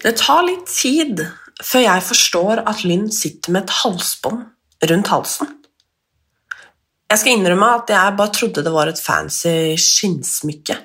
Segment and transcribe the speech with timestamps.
[0.00, 1.20] Det tar litt tid
[1.60, 4.46] før jeg forstår at Lynn sitter med et halsbånd
[4.90, 5.50] rundt halsen.
[7.10, 10.78] Jeg skal innrømme at jeg bare trodde det var et fancy skinnsmykke.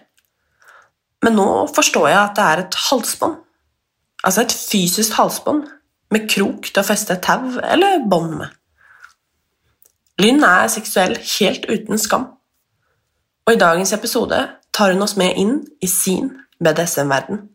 [1.24, 3.40] Men nå forstår jeg at det er et halsbånd.
[4.26, 5.64] Altså et fysisk halsbånd
[6.12, 8.52] med krok til å feste et tau eller bånd med.
[10.20, 12.30] Lynn er seksuell helt uten skam.
[13.46, 14.44] Og i dagens episode
[14.76, 17.46] tar hun oss med inn i sin BDSM-verden.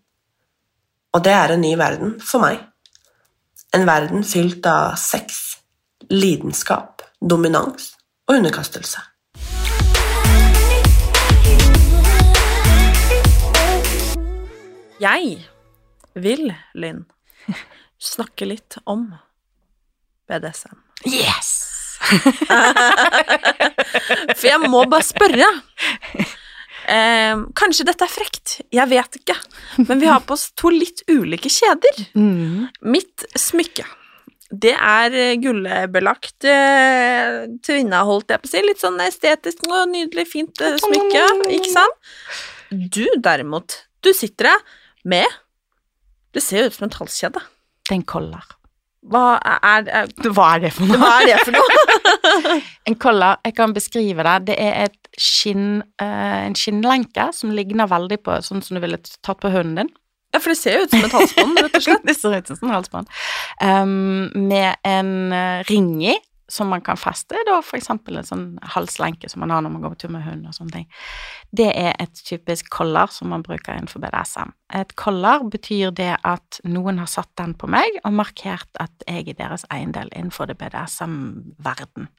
[1.10, 2.60] Og det er en ny verden for meg.
[3.74, 5.58] En verden fylt av sex,
[6.06, 7.96] lidenskap, dominans
[8.30, 9.02] og underkastelse.
[15.00, 15.48] Jeg
[16.14, 17.02] vil, Lynn,
[17.98, 19.08] snakke litt om
[20.30, 20.78] BDSM.
[21.10, 21.56] Yes!
[24.38, 25.50] For jeg må bare spørre.
[26.90, 29.36] Eh, kanskje dette er frekt, jeg vet ikke.
[29.86, 32.04] Men vi har på oss to litt ulike kjeder.
[32.18, 32.68] Mm.
[32.90, 33.86] Mitt smykke,
[34.50, 38.62] det er eh, gullbelagt eh, tvinna, holdt jeg på å si.
[38.66, 42.10] Litt sånn estetisk nydelig, fint eh, smykke, ikke sant?
[42.70, 44.60] Du derimot, du sitter der
[45.10, 45.38] med
[46.30, 47.42] Det ser jo ut som en halskjede.
[47.86, 48.44] Det er en koller.
[49.08, 50.98] Hva er, er, Hva er det for noe?
[51.00, 52.58] hva er det for noe?
[52.90, 54.34] En koller, jeg kan beskrive det.
[54.50, 58.98] Det er et skinn, uh, en skinnlenke som ligner veldig på sånn som du ville
[59.00, 59.92] tatt på hunden din.
[60.30, 62.04] Ja, for det ser jo ut som et halsbånd, rett og slett.
[62.08, 63.14] det ser ut som en halsbånd.
[63.62, 66.14] Um, med en eh, ring i,
[66.50, 69.94] som man kan feste, da eksempel en sånn halslenke som man har når man går
[69.94, 70.88] på tur med hund og sånne ting.
[71.56, 74.54] Det er et typisk collar som man bruker innenfor BDSM.
[74.80, 79.30] Et collar betyr det at noen har satt den på meg og markert at jeg
[79.30, 82.10] er deres eiendel innenfor det BDSM-verden.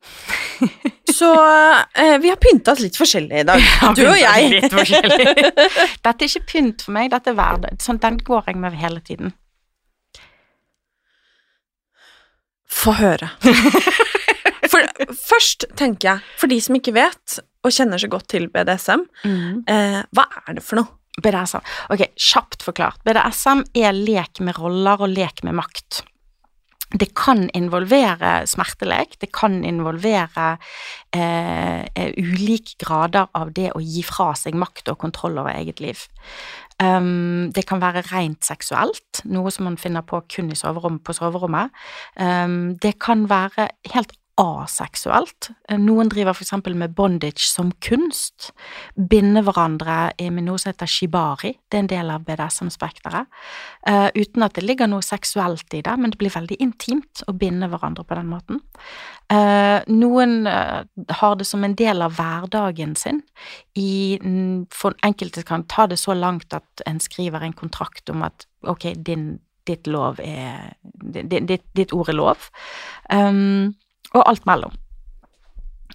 [1.20, 1.34] Så
[1.94, 3.64] eh, vi har pynta oss litt forskjellig i dag,
[3.98, 4.50] du og jeg.
[4.54, 4.72] Litt.
[6.04, 7.80] Dette er ikke pynt for meg, dette er hverdag.
[7.82, 9.34] Sånn, den går jeg med hele tiden.
[12.70, 13.32] Få høre.
[14.70, 14.86] For
[15.16, 19.02] først tenker jeg, for de som ikke vet, og kjenner så godt til BDSM,
[19.66, 20.92] eh, hva er det for noe?
[21.20, 21.64] BDSM.
[21.90, 23.00] Ok, kjapt forklart.
[23.04, 26.04] BDSM er lek med roller og lek med makt.
[26.90, 30.56] Det kan involvere smertelek, det kan involvere
[31.14, 36.02] eh, ulike grader av det å gi fra seg makt og kontroll over eget liv.
[36.80, 41.12] Um, det kan være rent seksuelt, noe som man finner på kun i soverom, på
[41.12, 41.74] soverommet.
[42.16, 45.50] Um, det kan være helt aseksuelt.
[45.80, 48.50] Noen driver eksempel med bondage som kunst.
[48.96, 49.98] Binder hverandre
[50.32, 51.52] med noe som heter shibari.
[51.68, 53.28] Det er en del av BDSM-spekteret.
[53.88, 57.34] Uh, uten at det ligger noe seksuelt i det, men det blir veldig intimt å
[57.36, 58.62] binde hverandre på den måten.
[59.30, 60.82] Uh, noen uh,
[61.20, 63.20] har det som en del av hverdagen sin.
[63.78, 64.18] I,
[64.74, 68.92] for enkelte kan ta det så langt at en skriver en kontrakt om at ok,
[68.96, 69.34] din,
[69.68, 72.50] ditt lov er ditt, ditt, ord er lov.
[73.12, 73.76] Um,
[74.14, 74.76] og alt mellom.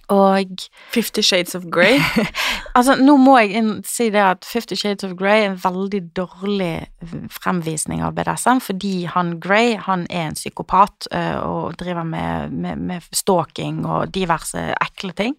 [0.08, 0.46] Og
[0.94, 1.98] Fifty Shades of Grey.
[2.78, 6.86] altså, nå må jeg si det at Fifty Shades of Grey er en veldig dårlig
[7.34, 12.86] fremvisning av BDSM, fordi han Grey, han er en psykopat uh, og driver med, med,
[12.86, 15.34] med, stalking og diverse ekle ting.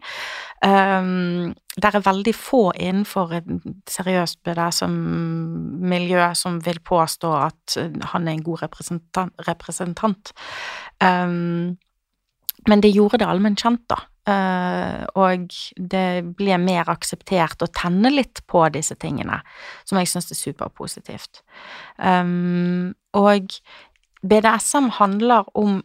[0.65, 3.49] Um, det er veldig få innenfor et
[3.87, 7.79] seriøst BDSM-miljø som vil påstå at
[8.11, 9.47] han er en god representant.
[9.47, 10.33] representant.
[10.99, 11.77] Um,
[12.67, 14.01] men det gjorde det allment kjent, da.
[14.27, 19.37] Uh, og det ble mer akseptert å tenne litt på disse tingene,
[19.87, 21.43] som jeg syns er superpositivt.
[21.95, 23.55] Um, og
[24.27, 25.79] BDSM handler om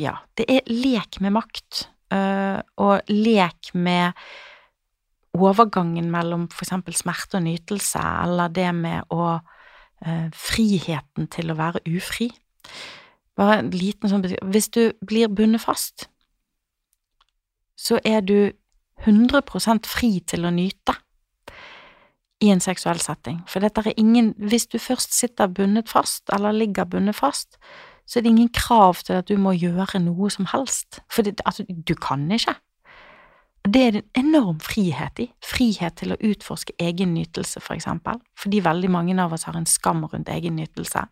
[0.00, 4.16] ja, det er lek med makt, eh, og lek med
[5.36, 11.84] overgangen mellom eksempel smerte og nytelse, eller det med å eh, friheten til å være
[11.92, 12.30] ufri.
[13.36, 16.08] Bare en liten sånn Hvis du blir bundet fast,
[17.82, 18.52] så er du
[19.02, 20.94] 100% fri til å nyte
[22.42, 23.40] i en seksuell setting.
[23.50, 27.58] For dette er ingen Hvis du først sitter bundet fast, eller ligger bundet fast,
[28.06, 31.00] så er det ingen krav til at du må gjøre noe som helst.
[31.10, 32.54] For det, altså, du kan ikke.
[33.62, 35.28] Det er det en enorm frihet i.
[35.46, 38.18] Frihet til å utforske egen nytelse, for eksempel.
[38.34, 41.06] Fordi veldig mange av oss har en skam rundt egen nytelse.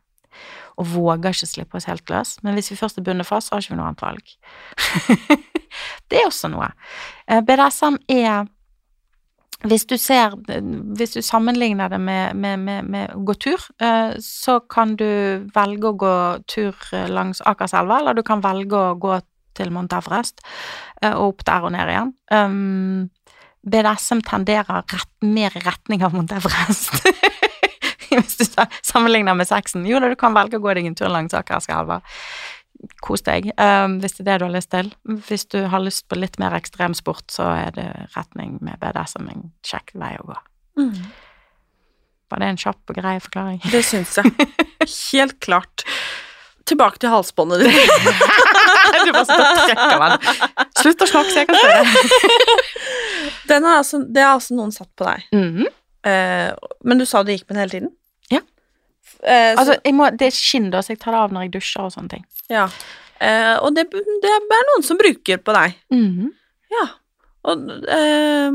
[0.82, 2.38] Og våger ikke slippe oss helt løs.
[2.42, 5.56] Men hvis vi først er bundet fast, så har ikke vi noe annet valg.
[6.10, 6.70] det er også noe.
[7.26, 8.48] Eh, BDSM er
[9.60, 10.32] hvis du ser
[10.96, 15.04] Hvis du sammenligner det med, med, med, med å gå tur, eh, så kan du
[15.52, 16.12] velge å gå
[16.48, 19.18] tur eh, langs Akerselva, eller du kan velge å gå
[19.58, 20.40] til Mount Everest
[21.02, 22.10] og opp der og ned igjen.
[23.66, 26.94] BDSM tenderer rett, mer i retning av Mount Everest.
[28.10, 29.84] Hvis du sa- sammenligner med sexen.
[29.86, 32.00] Jo da, du kan velge å gå deg en tur langs Akerselva.
[33.04, 34.86] Kos deg, um, hvis det er det du har lyst til.
[35.28, 39.50] Hvis du har lyst på litt mer ekstremsport, så er det retning med BDSM en
[39.66, 40.38] kjekk vei å gå.
[42.30, 43.60] Var det en kjapp og grei forklaring?
[43.72, 44.32] Det syns jeg.
[45.12, 45.84] Helt klart.
[46.70, 47.74] Tilbake til halsbåndet ditt.
[49.04, 50.66] du bare sitter og trekker den.
[50.80, 51.84] Slutt å snakke, så jeg kan spørre.
[53.50, 55.24] Den er altså, det har altså noen satt på deg.
[55.34, 55.66] Mhm.
[56.06, 56.50] Eh,
[56.86, 57.90] men du sa du gikk med den hele tiden?
[58.32, 58.40] Ja.
[59.20, 61.88] Eh, Altså, må, det er skinn, da, så jeg tar det av når jeg dusjer
[61.88, 62.22] og sånne ting.
[62.50, 62.66] Ja.
[63.20, 65.76] Eh, og det, det er noen som bruker på deg.
[65.94, 66.30] Mhm.
[66.70, 66.86] Ja.
[67.50, 68.48] Og eh,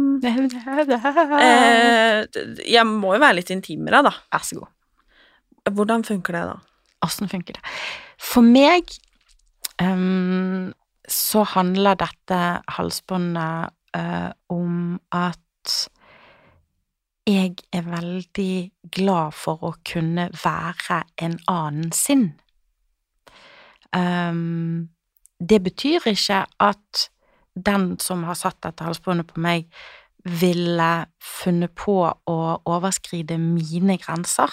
[1.41, 2.25] eh,
[2.69, 4.13] Jeg må jo være litt intimere, da.
[4.33, 4.71] Vær så god.
[5.73, 6.57] Hvordan funker det, da?
[7.05, 7.73] Åssen funker det?
[8.21, 8.93] For meg
[9.81, 10.71] um,
[11.09, 12.39] så handler dette
[12.77, 15.41] halsbåndet uh, om at
[17.25, 18.55] jeg er veldig
[18.93, 22.35] glad for å kunne være en annen sinn.
[23.95, 24.89] Ehm,
[25.39, 27.09] det betyr ikke at
[27.55, 29.69] den som har satt dette halsbåndet på meg,
[30.25, 34.49] ville funnet på å overskride mine grenser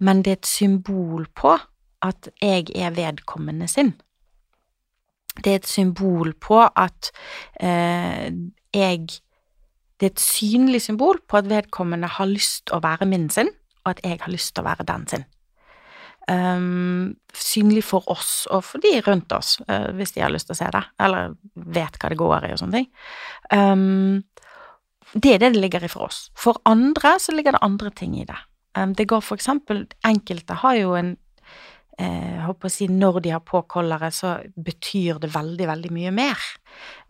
[0.00, 1.56] men det er et symbol på
[2.02, 3.92] at jeg er vedkommende sin.
[5.44, 7.10] Det er et symbol på at
[7.60, 8.32] eh,
[8.74, 9.08] jeg
[10.00, 13.50] Det er et synlig symbol på at vedkommende har lyst å være min sin,
[13.84, 15.24] og at jeg har lyst til å være den sin.
[16.28, 20.54] Um, synlig for oss og for de rundt oss, uh, hvis de har lyst til
[20.54, 22.90] å se det, eller vet hva det går i og sånne ting.
[23.50, 24.20] Um,
[25.16, 26.28] det er det det ligger i for oss.
[26.38, 28.38] For andre så ligger det andre ting i det.
[28.78, 31.16] Um, det går for eksempel Enkelte har jo en
[32.00, 36.14] eh, håper å si Når de har på kolleret, så betyr det veldig, veldig mye
[36.14, 36.48] mer.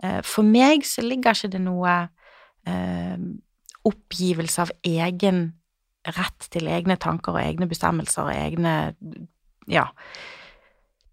[0.03, 1.97] Eh, for meg så ligger ikke det noe
[2.69, 3.17] eh,
[3.91, 5.45] oppgivelse av egen
[6.09, 8.93] rett til egne tanker og egne bestemmelser og egne
[9.71, 9.91] Ja.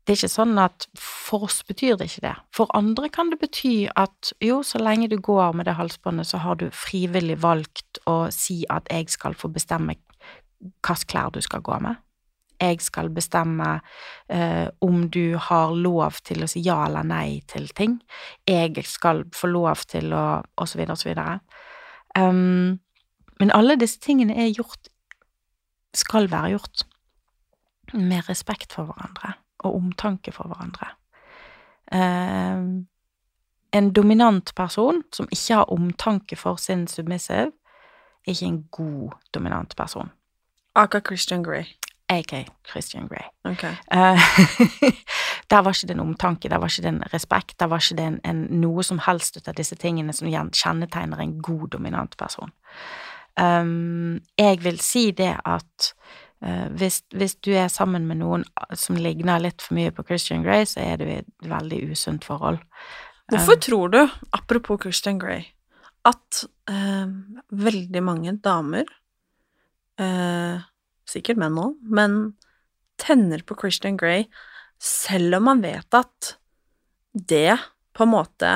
[0.07, 2.35] Det er ikke sånn at for oss betyr det ikke det.
[2.55, 6.39] For andre kan det bety at jo, så lenge du går med det halsbåndet, så
[6.39, 11.59] har du frivillig valgt å si at jeg skal få bestemme hvilke klær du skal
[11.61, 11.99] gå med.
[12.57, 13.81] Jeg skal bestemme
[14.31, 17.99] eh, om du har lov til å si ja eller nei til ting.
[18.47, 21.39] Jeg skal få lov til å Og så videre og så videre.
[22.17, 22.79] Um,
[23.39, 24.89] men alle disse tingene er gjort
[25.93, 26.83] Skal være gjort
[27.93, 29.33] med respekt for hverandre
[29.65, 30.89] og omtanke for hverandre.
[31.91, 32.87] Um,
[33.73, 37.51] en dominant person som ikke har omtanke for sin submissive,
[38.27, 40.11] er ikke en god dominant person.
[40.75, 41.65] Aka Christian Grey.
[42.09, 42.33] AK
[42.69, 43.27] Christian Grey.
[43.43, 43.73] Okay.
[43.91, 44.19] Eh,
[45.51, 47.97] der var ikke det en omtanke, der var ikke det en respekt, der var ikke
[47.97, 52.17] det en, en, noe som helst ut av disse tingene som kjennetegner en god dominant
[52.17, 52.51] person.
[53.37, 55.89] Um, jeg vil si det at
[56.41, 60.45] uh, hvis, hvis du er sammen med noen som ligner litt for mye på Christian
[60.45, 62.57] Grey, så er du i et veldig usunt forhold.
[63.27, 63.99] Hvorfor tror du,
[64.33, 65.45] apropos Christian Grey,
[66.07, 67.05] at uh,
[67.51, 68.89] veldig mange damer,
[70.01, 70.65] uh,
[71.07, 72.19] sikkert menn òg, men
[72.97, 74.25] tenner på Christian Grey
[74.81, 76.33] selv om man vet at
[77.13, 77.57] det
[77.97, 78.51] på en måte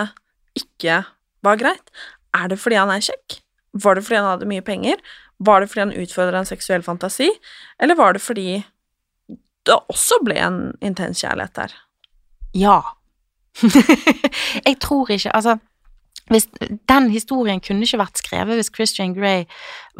[0.57, 1.01] ikke
[1.45, 1.93] var greit?
[2.33, 3.41] Er det fordi han er kjekk?
[3.73, 5.01] Var det fordi han hadde mye penger?
[5.39, 7.29] Var det fordi han utfordra en seksuell fantasi?
[7.79, 8.63] Eller var det fordi
[9.65, 11.75] det også ble en intens kjærlighet der?
[12.57, 12.79] Ja.
[14.67, 15.57] jeg tror ikke Altså,
[16.31, 16.47] hvis,
[16.87, 19.43] Den historien kunne ikke vært skrevet hvis Christian Grey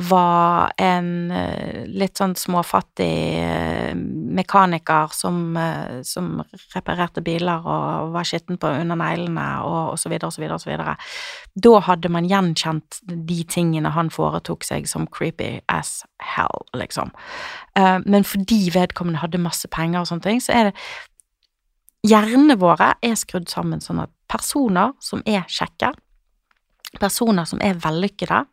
[0.10, 3.92] var en eh, litt sånn småfattig eh,
[4.40, 6.40] mekaniker som, eh, som
[6.76, 10.72] reparerte biler og var skitten på under neglene og, og så videre så videre så
[10.72, 10.96] videre.
[11.68, 17.12] Da hadde man gjenkjent de tingene han foretok seg som creepy as hell, liksom.
[17.76, 20.76] Men fordi vedkommende hadde masse penger og sånne ting, så er det
[22.02, 25.92] Hjernene våre er skrudd sammen sånn at personer som er kjekke,
[27.00, 28.44] personer som er vellykkede,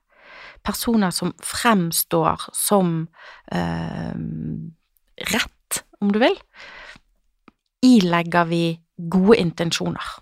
[0.66, 3.00] personer som fremstår som
[3.52, 4.14] eh,
[5.32, 6.38] rett, om du vil,
[7.84, 8.62] ilegger vi
[8.98, 10.16] gode intensjoner.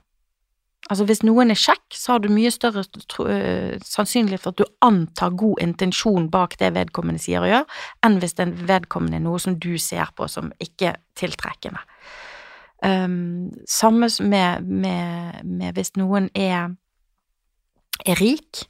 [0.87, 2.85] Altså hvis noen er kjekk, så har du mye større
[3.25, 7.65] øh, sannsynlighet for at du antar god intensjon bak det vedkommende sier og gjør,
[8.07, 11.83] enn hvis den vedkommende er noe som du ser på som ikke tiltrekkende.
[12.85, 16.77] Um, samme med, med, med hvis noen er,
[18.05, 18.67] er rik,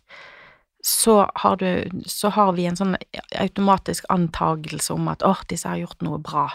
[0.86, 2.94] så har, du, så har vi en sånn
[3.34, 6.46] automatisk antagelse om at åh, disse har gjort noe bra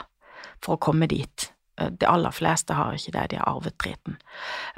[0.64, 1.50] for å komme dit.
[1.80, 4.16] Eh, De aller fleste har ikke det, de har arvet driten.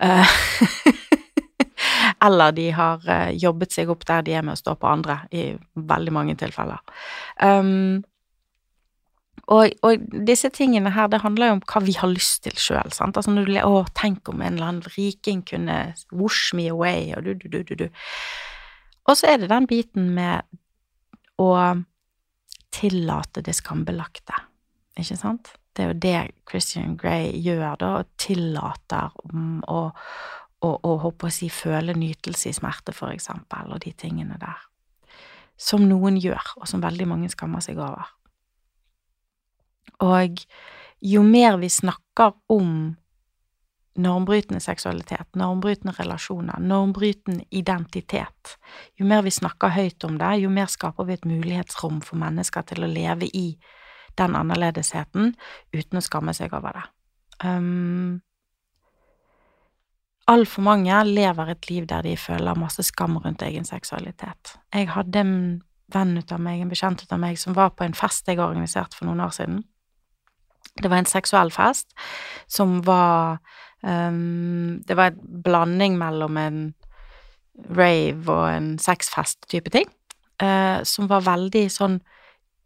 [0.02, 0.34] Eh,
[2.26, 5.20] Eller de har eh, jobbet seg opp der de er med å stå på andre,
[5.32, 6.82] i veldig mange tilfeller.
[7.38, 8.04] Um,
[9.52, 12.94] og, og disse tingene her, det handler jo om hva vi har lyst til sjøl,
[12.96, 13.18] sant.
[13.20, 15.80] Altså når du ler Å, tenk om en eller annen riking kunne
[16.16, 17.90] Wash me away, og du, du, du, du, du.
[19.04, 20.48] Og så er det den biten med
[21.42, 21.50] å
[22.74, 24.38] tillate det skambelagte,
[24.96, 25.52] ikke sant?
[25.74, 26.18] Det er jo det
[26.50, 29.12] Christian Grey gjør, da, og tillater
[29.68, 29.84] å,
[30.64, 34.62] å, å håpe å si føle nytelse i smerte, for eksempel, og de tingene der.
[35.60, 38.14] Som noen gjør, og som veldig mange skammer seg over.
[40.04, 40.44] Og
[41.04, 42.96] jo mer vi snakker om
[43.94, 48.56] normbrytende seksualitet, normbrytende relasjoner, normbrytende identitet,
[48.98, 52.66] jo mer vi snakker høyt om det, jo mer skaper vi et mulighetsrom for mennesker
[52.72, 53.52] til å leve i
[54.18, 55.36] den annerledesheten
[55.74, 56.86] uten å skamme seg over det.
[57.46, 58.22] Um,
[60.32, 64.56] Altfor mange lever et liv der de føler masse skam rundt egen seksualitet.
[64.72, 65.36] Jeg hadde en
[65.92, 68.40] venn ut av meg, en bekjent ut av meg, som var på en fest jeg
[68.40, 69.66] organiserte for noen år siden.
[70.82, 71.94] Det var en seksuell fest
[72.48, 73.38] som var
[73.82, 76.74] um, Det var en blanding mellom en
[77.70, 79.86] rave og en sexfest-type ting,
[80.42, 82.00] uh, som var veldig sånn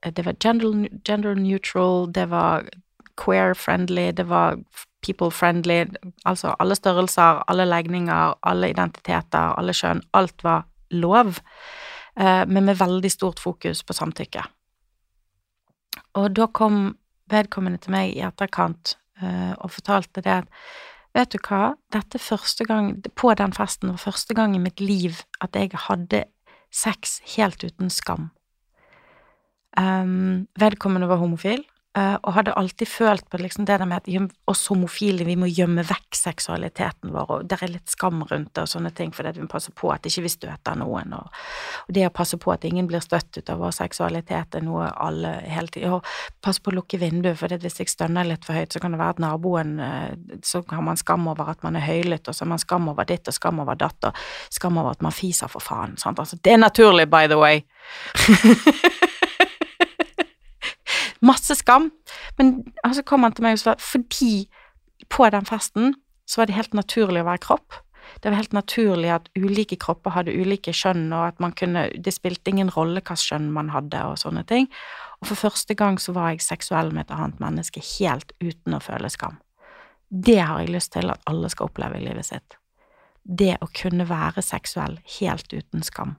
[0.03, 2.69] eh, Det var gender, gender neutral, det var
[3.17, 4.61] queer-friendly, det var
[5.01, 5.85] people-friendly,
[6.25, 11.41] altså alle størrelser, alle legninger, alle identiteter, alle kjønn, alt var lov,
[12.15, 14.45] eh, men med veldig stort fokus på samtykke.
[16.21, 16.95] Og da kom
[17.31, 20.49] vedkommende til meg i etterkant eh, og fortalte det at
[21.17, 25.23] vet du hva, dette første gang, på den festen var første gang i mitt liv
[25.41, 26.25] at jeg hadde
[26.73, 28.29] sex helt uten skam.
[29.77, 31.63] Um, vedkommende var homofil,
[31.97, 35.85] og hadde alltid følt på liksom det der med at oss homofile, vi må gjemme
[35.87, 39.45] vekk seksualiteten vår, og der er litt skam rundt det og sånne ting, fordi vi
[39.45, 41.31] må passe på at ikke vi støter noen, og,
[41.87, 44.89] og det å passe på at ingen blir støtt ut av vår seksualitet er noe
[44.93, 46.05] alle hele tiden, og
[46.43, 49.01] pass på å lukke vinduet, for hvis jeg stønner litt for høyt, så kan det
[49.01, 52.45] være at naboen, eh, så har man skam over at man er høylytt, og så
[52.45, 55.51] har man skam over ditt, og skam over datt, og skam over at man fiser
[55.51, 57.63] for faen, sant, altså, det er naturlig, by the way.
[61.25, 61.91] Masse skam.
[62.37, 62.59] Men
[62.93, 64.47] så kom han til meg og sa fordi
[65.13, 65.95] på den festen
[66.27, 67.81] så var det helt naturlig å være kropp.
[68.21, 72.13] Det var helt naturlig at ulike kropper hadde ulike kjønn, og at man kunne Det
[72.13, 74.69] spilte ingen rolle hva kjønn man hadde, og sånne ting.
[75.21, 78.83] Og for første gang så var jeg seksuell med et annet menneske helt uten å
[78.83, 79.39] føle skam.
[80.09, 82.57] Det har jeg lyst til at alle skal oppleve i livet sitt.
[83.23, 86.15] Det å kunne være seksuell helt uten skam.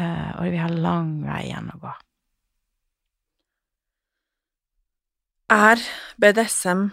[0.00, 1.92] Uh, og vi har lang vei igjen å gå.
[5.54, 5.78] Er
[6.18, 6.88] BDSM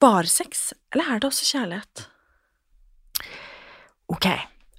[0.00, 2.04] bare sex, eller er det også kjærlighet?
[4.08, 4.26] Ok,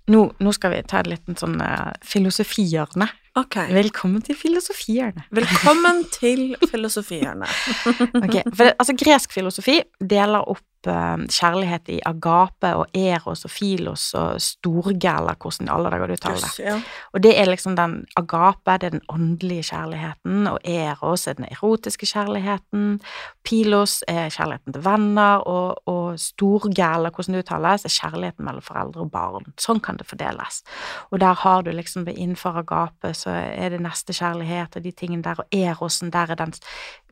[0.10, 3.06] nå, nå skal vi ta litt sånn uh, filosofihjørne.
[3.38, 3.70] Okay.
[3.78, 5.30] Velkommen til filosofihjørnet.
[5.38, 7.62] velkommen til filosofihjørnet.
[8.24, 13.52] Ok, for det, altså Gresk filosofi deler opp eh, kjærlighet i agape og eros og
[13.52, 16.66] filos og storge, eller hvordan i alle dager du uttaler det.
[16.66, 16.78] Ja.
[17.14, 21.50] Og det er liksom den agape, det er den åndelige kjærligheten, og eros er den
[21.52, 23.00] erotiske kjærligheten,
[23.44, 28.66] pilos er kjærligheten til venner, og, og storge, eller hvordan det uttales, er kjærligheten mellom
[28.66, 29.52] foreldre og barn.
[29.62, 30.64] Sånn kan det fordeles.
[31.12, 35.24] Og der har du liksom innenfor agape, så er det neste kjærlighet og de tingene
[35.26, 36.54] der, og erosen, der er den,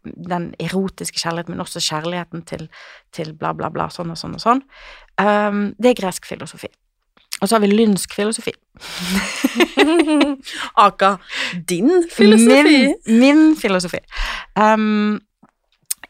[0.04, 2.68] den erotiske kjærligheten, men også kjærligheten til,
[3.16, 4.62] til bla, bla, bla, sånn og sånn og sånn.
[5.22, 6.72] Um, det er gresk filosofi.
[7.40, 8.52] Og så har vi lynsk filosofi.
[10.88, 11.16] Aka
[11.70, 12.78] din filosofi.
[13.08, 14.02] Min, min filosofi.
[14.60, 15.20] Um,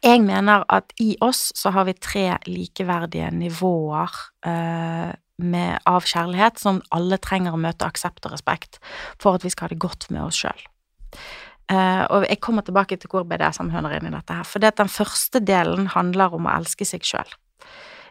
[0.03, 4.15] jeg mener at i oss så har vi tre likeverdige nivåer
[4.47, 8.79] uh, med, av kjærlighet som alle trenger å møte aksept og respekt
[9.19, 10.65] for at vi skal ha det godt med oss sjøl.
[11.69, 14.47] Eh, og jeg kommer tilbake til hvor BDSM hører inn i dette her.
[14.47, 17.37] For den første delen handler om å elske seg sjøl.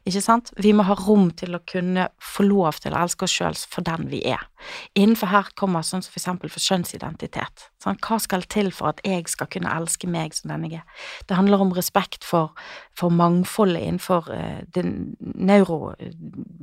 [0.09, 0.49] Ikke sant?
[0.57, 3.85] Vi må ha rom til å kunne få lov til å elske oss sjøl for
[3.85, 4.41] den vi er.
[4.97, 7.67] Innenfor her kommer sånn som for eksempel for kjønnsidentitet.
[7.83, 11.03] Sånn, hva skal til for at jeg skal kunne elske meg som den jeg er?
[11.29, 12.55] Det handler om respekt for,
[12.97, 14.81] for mangfoldet innenfor uh,
[15.21, 15.93] neuro,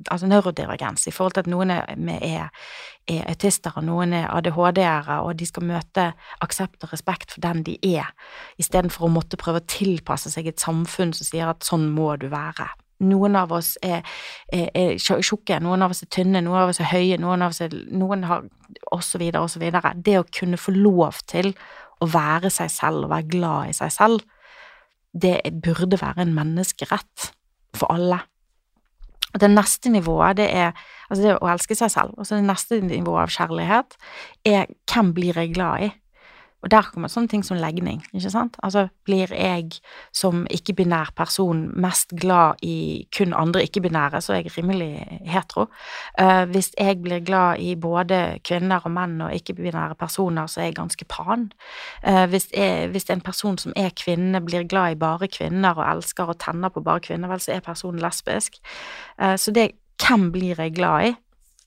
[0.10, 2.72] altså neurodivergens, i forhold til at noen er, er,
[3.12, 6.08] er autister, og noen er ADHD-ere, og de skal møte
[6.42, 8.10] aksept og respekt for den de er,
[8.58, 12.28] istedenfor å måtte prøve å tilpasse seg et samfunn som sier at sånn må du
[12.34, 12.72] være.
[13.04, 14.06] Noen av oss er,
[14.54, 17.52] er, er tjukke, noen av oss er tynne, noen av oss er høye, noen av
[17.52, 18.46] oss er Noen har
[18.92, 19.94] Og så videre og så videre.
[19.96, 21.54] Det å kunne få lov til
[22.04, 24.24] å være seg selv og være glad i seg selv,
[25.16, 27.30] det burde være en menneskerett
[27.75, 28.20] for alle.
[29.36, 30.72] Og det neste nivået, det er
[31.10, 32.16] altså det å elske seg selv.
[32.16, 33.98] Og det neste nivået av kjærlighet
[34.48, 35.90] er hvem blir jeg glad i?
[36.64, 38.56] Og der kommer sånne ting som legning, ikke sant.
[38.66, 39.78] Altså, blir jeg
[40.16, 45.68] som ikke-binær person mest glad i kun andre ikke-binære, så er jeg rimelig hetero.
[46.22, 50.72] Uh, hvis jeg blir glad i både kvinner og menn og ikke-binære personer, så er
[50.72, 51.52] jeg ganske pan.
[52.08, 55.86] Uh, hvis, jeg, hvis, en person som er kvinne, blir glad i bare kvinner og
[55.98, 58.58] elsker og tenner på bare kvinner, vel, så er personen lesbisk.
[59.22, 59.72] Uh, så det
[60.02, 61.14] hvem blir jeg glad i?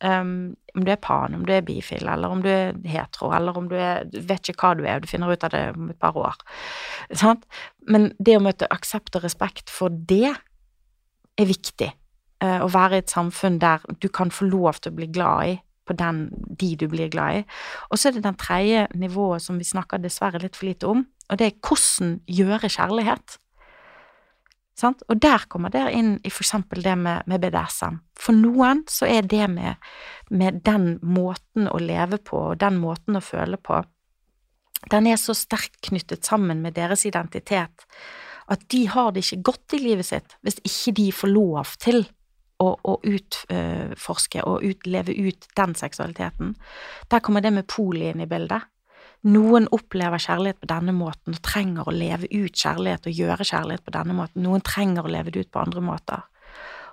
[0.05, 3.57] Um, om du er pan, om du er bifil, eller om du er hetero, eller
[3.59, 5.89] om du er Du vet ikke hva du er, du finner ut av det om
[5.91, 6.37] et par år.
[7.11, 7.49] Sant?
[7.91, 11.91] Men det å møte aksept og respekt for det er viktig.
[12.39, 15.49] Uh, å være i et samfunn der du kan få lov til å bli glad
[15.49, 15.57] i
[15.89, 16.29] på den,
[16.61, 17.45] de du blir glad i.
[17.91, 21.07] Og så er det den tredje nivået som vi snakker dessverre litt for lite om,
[21.29, 23.39] og det er hvordan gjøre kjærlighet.
[24.79, 25.03] Sant?
[25.11, 27.99] Og der kommer det inn i eksempel det med, med BDSM.
[28.19, 29.89] For noen så er det med,
[30.31, 33.83] med, den måten å leve på og den måten å føle på,
[34.93, 37.89] den er så sterkt knyttet sammen med deres identitet
[38.49, 42.05] at de har det ikke godt i livet sitt hvis ikke de får lov til
[42.63, 46.55] å, å utforske og ut, leve ut den seksualiteten.
[47.11, 48.67] Der kommer det med poli inn i bildet.
[49.27, 53.85] Noen opplever kjærlighet på denne måten og trenger å leve ut kjærlighet og gjøre kjærlighet
[53.85, 54.45] på denne måten.
[54.45, 56.27] Noen trenger å leve det ut på andre måter.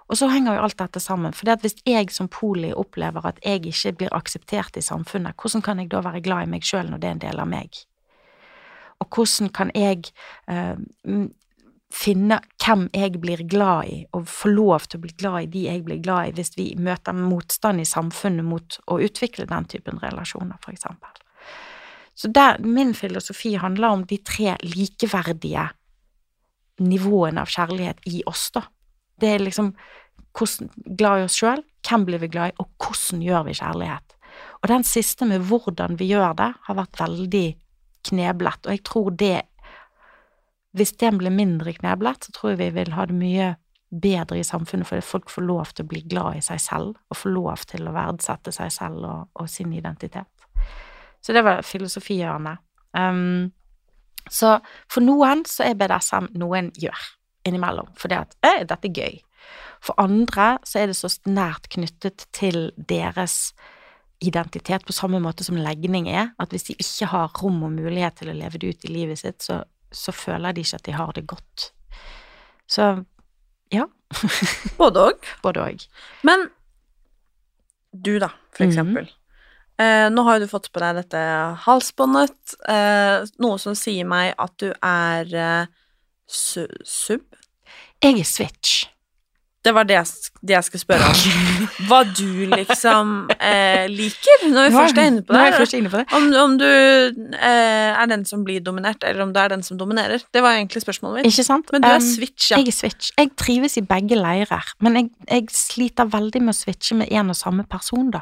[0.10, 1.34] Og så henger jo alt dette sammen.
[1.34, 5.82] For hvis jeg som poli opplever at jeg ikke blir akseptert i samfunnet, hvordan kan
[5.82, 7.82] jeg da være glad i meg sjøl når det er en del av meg?
[9.02, 10.06] Og hvordan kan jeg
[10.50, 10.78] eh,
[11.94, 15.66] finne hvem jeg blir glad i, og få lov til å bli glad i de
[15.68, 20.02] jeg blir glad i, hvis vi møter motstand i samfunnet mot å utvikle den typen
[20.04, 21.25] relasjoner, for eksempel.
[22.16, 25.68] Så der, min filosofi handler om de tre likeverdige
[26.80, 28.66] nivåene av kjærlighet i oss, da.
[29.20, 29.74] Det er liksom
[30.36, 34.16] hvordan, glad i oss sjøl, hvem blir vi glad i, og hvordan gjør vi kjærlighet?
[34.62, 37.46] Og den siste med hvordan vi gjør det, har vært veldig
[38.10, 39.42] kneblet, og jeg tror det
[40.76, 43.46] Hvis den blir mindre kneblet, så tror jeg vi vil ha det mye
[44.02, 47.16] bedre i samfunnet, fordi folk får lov til å bli glad i seg selv, og
[47.16, 50.28] får lov til å verdsette seg selv og, og sin identitet.
[51.26, 52.62] Så det var filosofihjørnet.
[52.94, 53.52] Um,
[54.30, 54.60] så
[54.92, 57.08] for noen så er BDSM noe en gjør
[57.46, 59.18] innimellom, fordi at øy, dette er gøy.
[59.86, 63.54] For andre så er det så nært knyttet til deres
[64.24, 68.22] identitet, på samme måte som legning er, at hvis de ikke har rom og mulighet
[68.22, 69.60] til å leve det ut i livet sitt, så,
[69.92, 71.68] så føler de ikke at de har det godt.
[72.72, 72.88] Så
[73.74, 73.86] ja.
[74.80, 75.30] Både òg.
[75.44, 75.86] Både òg.
[76.26, 76.48] Men
[77.92, 79.10] du, da, for eksempel.
[79.10, 79.25] Mm.
[79.82, 81.22] Eh, nå har jo du fått på deg dette
[81.66, 85.74] halsbåndet, eh, noe som sier meg at du er eh,
[86.28, 87.26] su sub?
[88.04, 88.86] Jeg er switch.
[89.66, 91.70] Det var det jeg, det jeg skulle spørre om.
[91.90, 95.42] Hva du liksom eh, liker, når vi først er inne på det.
[95.42, 96.06] Er inne på det.
[96.14, 99.80] Om, om du eh, er den som blir dominert, eller om du er den som
[99.80, 100.22] dominerer.
[100.34, 101.32] Det var egentlig spørsmålet mitt.
[101.34, 101.74] Ikke sant?
[101.74, 102.62] Men du er um, switch, ja.
[102.62, 103.12] Jeg er switch.
[103.18, 107.34] Jeg trives i begge leirer, men jeg, jeg sliter veldig med å switche med én
[107.34, 108.22] og samme person, da.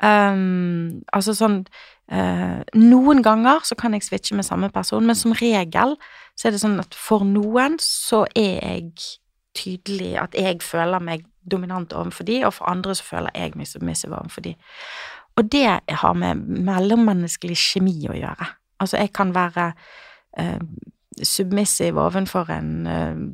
[0.00, 1.58] Um, altså sånn
[2.08, 5.98] uh, Noen ganger så kan jeg switche med samme person, men som regel
[6.32, 8.88] så er det sånn at for noen så er jeg
[9.56, 13.68] tydelig at jeg føler meg dominant overfor de, og for andre så føler jeg meg
[13.68, 14.54] submissive overfor de.
[15.36, 18.50] Og det har med mellommenneskelig kjemi å gjøre.
[18.82, 19.72] Altså, jeg kan være
[20.38, 20.60] eh,
[21.22, 23.24] submissiv overfor en eh,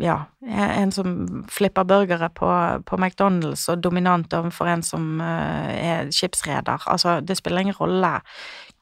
[0.00, 2.50] ja, en som flipper burgere på,
[2.86, 6.86] på McDonald's og dominant overfor en som eh, er skipsreder.
[6.86, 8.20] Altså, det spiller ingen rolle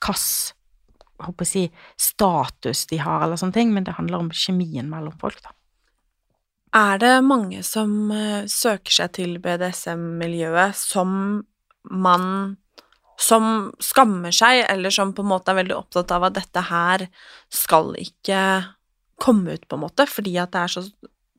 [0.02, 5.38] hvilken si, status de har, eller sånne ting, men det handler om kjemien mellom folk,
[5.44, 5.54] da.
[6.72, 11.42] Er det mange som eh, søker seg til BDSM-miljøet som
[11.90, 12.56] man
[13.22, 17.04] Som skammer seg, eller som på en måte er veldig opptatt av at dette her
[17.52, 18.40] skal ikke
[19.22, 20.82] komme ut, på en måte, fordi at det er så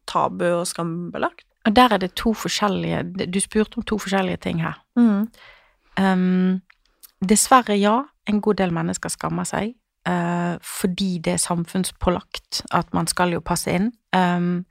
[0.07, 1.43] tabu og skambelagt?
[1.65, 4.79] Og der er det to forskjellige Du spurte om to forskjellige ting her.
[4.95, 5.27] Mm.
[5.99, 6.61] Um,
[7.19, 8.03] dessverre, ja.
[8.27, 9.75] En god del mennesker skammer seg.
[10.07, 13.91] Uh, fordi det er samfunnspålagt at man skal jo passe inn.
[14.15, 14.65] Um,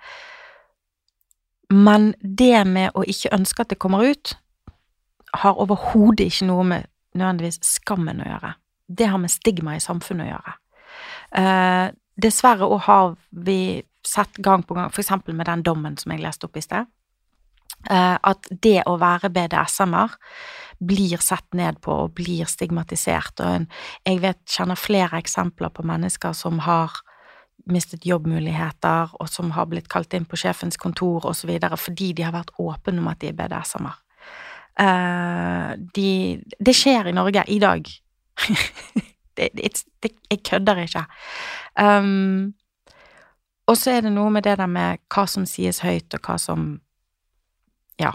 [1.72, 4.34] men det med å ikke ønske at det kommer ut,
[5.32, 8.54] har overhodet ikke noe med nødvendigvis skammen å gjøre.
[8.92, 10.54] Det har med stigma i samfunnet å gjøre.
[11.40, 11.86] Eh,
[12.20, 13.60] dessverre òg har vi
[14.04, 16.90] sett gang på gang, eksempel med den dommen som jeg leste opp i sted,
[17.88, 20.18] eh, at det å være BDSM-er
[20.82, 23.40] blir sett ned på og blir stigmatisert.
[23.40, 23.68] Og en,
[24.04, 27.00] jeg vet, kjenner flere eksempler på mennesker som har
[27.70, 31.50] mistet jobbmuligheter, og som har blitt kalt inn på sjefens kontor osv.
[31.76, 33.98] fordi de har vært åpne om at de er BDSM-er.
[34.72, 37.88] Uh, de, det skjer i Norge i dag.
[39.36, 41.04] det, det, det, jeg kødder ikke.
[41.78, 42.54] Um,
[43.66, 46.38] og så er det noe med det der med hva som sies høyt, og hva
[46.40, 46.72] som
[48.00, 48.14] Ja,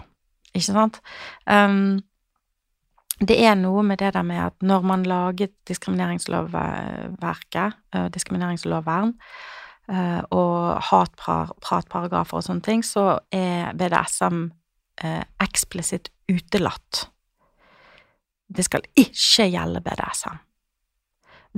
[0.52, 0.98] ikke sant?
[1.46, 2.02] Um,
[3.18, 9.12] det er noe med det der med at når man laget diskrimineringslovverket, uh, diskrimineringslovvern,
[9.90, 14.50] uh, og hatpratparagrafer og sånne ting, så er BDSM
[15.04, 17.10] uh, eksplisitt utelatt.
[18.48, 20.38] Det skal ikke gjelde BDSM.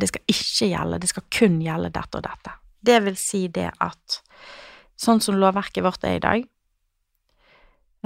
[0.01, 2.55] Det skal ikke gjelde, det skal kun gjelde dette og dette.
[2.81, 4.21] Det vil si det at
[5.01, 6.45] sånn som lovverket vårt er i dag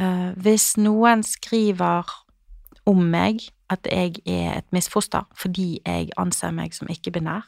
[0.00, 2.10] eh, Hvis noen skriver
[2.86, 3.40] om meg
[3.72, 7.46] at jeg er et misfoster fordi jeg anser meg som ikke-binær,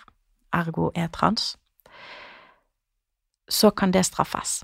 [0.57, 1.57] ergo er trans,
[3.51, 4.63] så kan det straffes.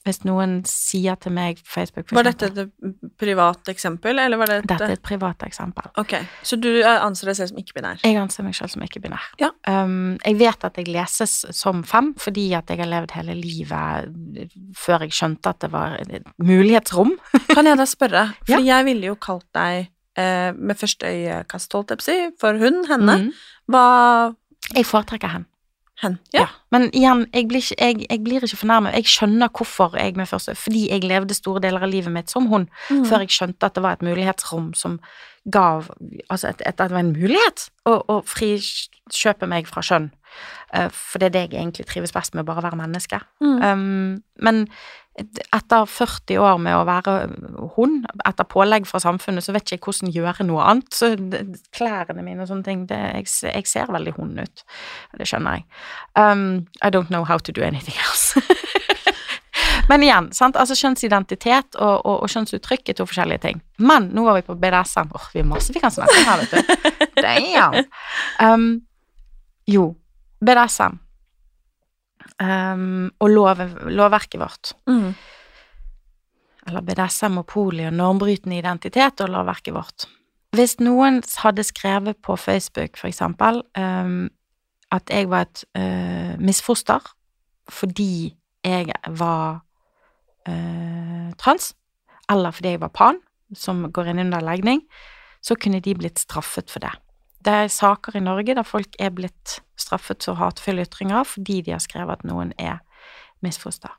[0.00, 4.48] Hvis noen sier til meg på Facebook for Var dette et privat eksempel, eller var
[4.48, 5.90] det et Dette er et privat eksempel.
[6.00, 8.00] Ok, så du anser deg selv som ikke-binær?
[8.08, 9.26] Jeg anser meg selv som ikke-binær.
[9.42, 9.50] Ja.
[9.68, 14.08] Um, jeg vet at jeg leses som fem, fordi at jeg har levd hele livet
[14.80, 17.12] før jeg skjønte at det var et mulighetsrom.
[17.52, 18.56] Kan jeg da spørre, Ja.
[18.56, 22.18] for jeg ville jo kalt deg eh, med første øyekast, holdt jeg på å si,
[22.40, 23.16] for hun, henne.
[23.16, 23.30] mm.
[23.68, 24.34] var
[24.74, 25.46] Jeg foretrekker hen.
[26.00, 26.16] Hen?
[26.32, 26.46] Ja.
[26.72, 28.94] Men igjen, jeg blir, ikke, jeg, jeg blir ikke fornærmet.
[28.96, 32.46] Jeg skjønner hvorfor jeg med første Fordi jeg levde store deler av livet mitt som
[32.48, 33.04] hun, mm.
[33.08, 35.00] før jeg skjønte at det var et mulighetsrom som
[35.52, 35.90] gav
[36.28, 40.10] Altså at, at det var en mulighet å, å frikjøpe meg fra skjønn.
[40.72, 43.20] Uh, for det er det jeg egentlig trives best med, bare å være menneske.
[43.42, 43.56] Mm.
[43.64, 44.66] Um, men
[45.54, 47.14] etter 40 år med å være
[47.76, 50.90] hund, etter pålegg fra samfunnet, så vet ikke jeg hvordan gjøre noe annet.
[50.94, 51.42] Så det,
[51.76, 54.64] klærne mine og sånne ting, det, jeg, jeg ser veldig hund ut.
[55.18, 55.66] Det skjønner jeg.
[56.18, 58.40] Um, I don't know how to do anything else.
[59.90, 60.58] Men igjen, sant?
[60.60, 63.62] altså kjønnsidentitet og, og, og kjønnsuttrykk er to forskjellige ting.
[63.82, 65.10] Men nå var vi på BDSM.
[65.16, 66.90] Åh, vi har masse vi kan snakke om her, vet du.
[67.24, 67.80] Damn.
[68.38, 68.68] Um,
[69.66, 69.90] jo,
[70.38, 71.00] BDSM.
[72.40, 73.60] Um, og lov,
[73.92, 74.72] lovverket vårt.
[74.88, 75.12] Mm.
[76.70, 80.06] Eller BDSM og poli og normbrytende identitet og lovverket vårt.
[80.56, 84.30] Hvis noen hadde skrevet på Facebook, for eksempel, um,
[84.90, 87.04] at jeg var et uh, misfoster
[87.70, 88.34] fordi
[88.66, 89.60] jeg var
[90.48, 91.74] uh, trans,
[92.30, 93.20] eller fordi jeg var pan,
[93.54, 94.82] som går inn under legning,
[95.42, 96.90] så kunne de blitt straffet for det.
[97.44, 101.74] Det er saker i Norge der folk er blitt straffet for hatefulle ytringer fordi de
[101.74, 102.80] har skrevet at noen er
[103.44, 103.94] misfoster.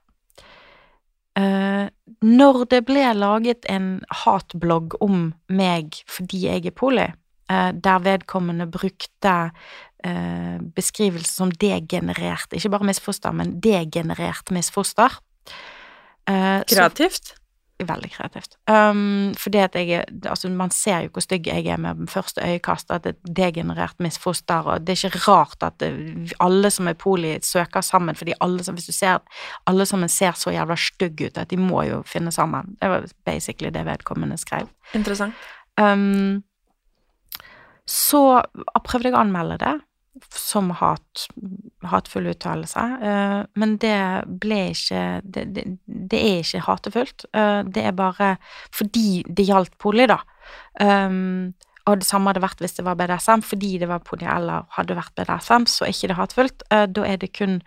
[1.40, 1.88] Uh,
[2.22, 8.68] når det ble laget en hatblogg om meg fordi jeg er poli, uh, der vedkommende
[8.70, 15.22] brukte uh, beskrivelser som degenerert, ikke bare misfoster, men degenerert misfoster
[16.28, 17.32] Kreativt?
[17.32, 17.41] så-?
[17.88, 18.58] Veldig kreativt.
[18.70, 22.92] Um, fordi at jeg Altså, man ser jo hvor stygg jeg er med første øyekast,
[22.92, 25.92] at det er degenerert misfoster, og det er ikke rart at det,
[26.40, 29.20] alle som er poli, søker sammen, fordi alle som, hvis du ser
[29.68, 32.78] alle sammen ser så jævla stygge ut at de må jo finne sammen.
[32.82, 34.70] Det var basically det vedkommende skrev.
[34.94, 35.34] Interessant.
[35.80, 36.44] Um,
[37.88, 38.42] så
[38.86, 39.80] prøvde jeg å anmelde det
[40.36, 41.28] som hat,
[41.88, 43.96] hatefulle uttalelse, eh, men det
[44.44, 47.26] ble ikke det, det, det er ikke hatefullt.
[47.34, 48.36] eh, det er bare
[48.76, 50.20] fordi det gjaldt poli, da.
[51.92, 54.96] Og det samme hadde vært hvis det var BDSM, fordi det var podi eller hadde
[54.96, 56.64] vært BDSM, så er ikke det hatefullt.
[56.72, 57.58] Eh, da er det kun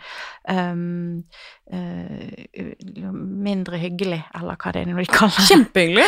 [0.48, 1.24] um,
[1.72, 3.10] uh,
[3.44, 5.48] mindre hyggelig, eller hva det er de kaller det.
[5.50, 6.06] Kjempehyggelig.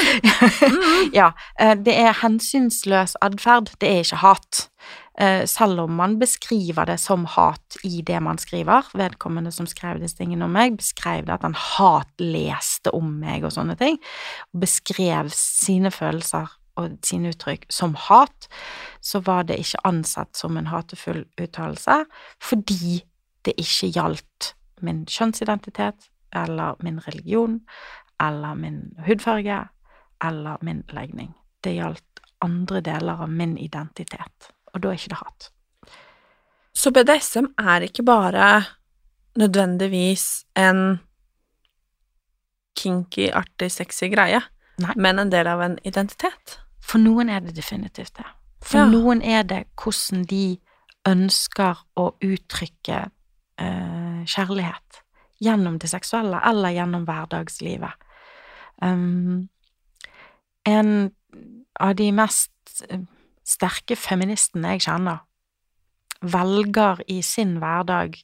[1.20, 4.66] ja, eh, det er hensynsløs atferd, det er ikke hat.
[5.48, 8.85] Selv om man beskriver det som hat i det man skriver.
[8.92, 13.55] Vedkommende som skrev disse tingene om meg, beskrev det at han hatleste om meg og
[13.57, 13.96] sånne ting.
[14.52, 18.49] Og beskrev sine følelser og sine uttrykk som hat,
[19.01, 22.05] så var det ikke ansett som en hatefull uttalelse,
[22.43, 23.01] fordi
[23.47, 24.53] det ikke gjaldt
[24.85, 27.61] min kjønnsidentitet eller min religion
[28.21, 29.62] eller min hudfarge
[30.25, 31.35] eller min legning.
[31.65, 35.51] Det gjaldt andre deler av min identitet, og da er ikke det hat.
[36.77, 38.65] Så BDSM er ikke bare
[39.37, 40.99] nødvendigvis en
[42.77, 44.43] kinky, artig, sexy greie,
[44.79, 44.93] Nei.
[44.97, 46.59] men en del av en identitet.
[46.87, 48.27] For noen er det definitivt det.
[48.62, 48.88] For Ja.
[48.90, 50.59] noen er det hvordan de
[51.07, 53.11] ønsker å uttrykke
[53.59, 55.03] eh, kjærlighet
[55.42, 57.92] gjennom det seksuelle eller gjennom hverdagslivet.
[58.83, 59.49] Um,
[60.66, 61.12] en
[61.81, 63.01] av de mest eh,
[63.46, 65.22] sterke feministene jeg kjenner,
[66.22, 68.16] velger i sin hverdag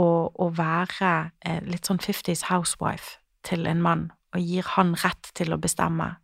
[0.00, 5.30] å, å være eh, litt sånn 50s housewife til en mann, og gir han rett
[5.38, 6.16] til å bestemme,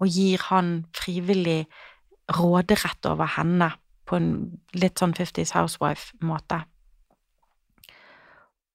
[0.00, 1.66] og gir han frivillig
[2.32, 3.72] råderett over henne
[4.08, 4.30] på en
[4.76, 6.62] litt sånn 50s housewife-måte.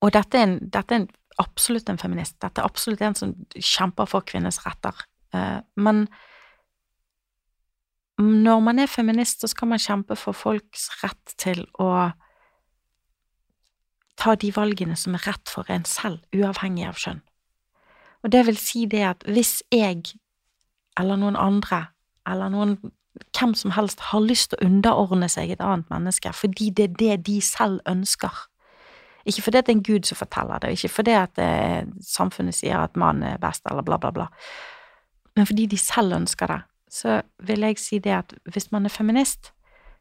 [0.06, 1.10] Og dette er, en, dette er en,
[1.42, 2.38] absolutt en feminist.
[2.42, 5.06] Dette er absolutt en som kjemper for kvinners retter.
[5.34, 6.06] Eh, men
[8.22, 12.12] når man er feminist, så skal man kjempe for folks rett til å
[14.18, 17.22] ta de valgene som er rett for en selv, uavhengig av kjønn.
[18.28, 20.02] Og det vil si det at hvis jeg,
[21.00, 21.86] eller noen andre,
[22.28, 22.76] eller noen
[23.32, 26.98] hvem som helst har lyst til å underordne seg et annet menneske fordi det er
[27.00, 28.34] det de selv ønsker.
[29.28, 32.84] Ikke fordi det er en gud som forteller det, ikke fordi at eh, samfunnet sier
[32.84, 34.28] at mannen er best, eller bla, bla, bla,
[35.40, 36.62] men fordi de selv ønsker det.
[36.92, 39.54] Så vil jeg si det at hvis man er feminist,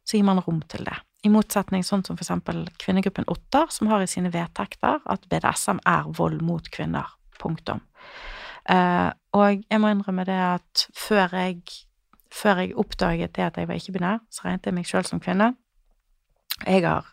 [0.06, 0.98] så gir man rom til det.
[1.26, 5.82] I motsetning sånn som for eksempel kvinnegruppen Otter, som har i sine vedtekter at BDSM
[5.86, 7.15] er vold mot kvinner.
[7.40, 7.82] Punktum.
[8.66, 11.62] Uh, og jeg må innrømme det at før jeg,
[12.34, 15.52] før jeg oppdaget det at jeg var ikke-binær, så regnet jeg meg sjøl som kvinne.
[16.64, 17.04] Jeg har